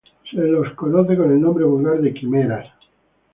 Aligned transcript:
Se 0.31 0.37
los 0.41 0.73
conoce 0.73 1.15
con 1.15 1.29
el 1.31 1.39
nombre 1.39 1.63
vulgar 1.63 2.01
de 2.01 2.11
quimeras. 2.11 2.65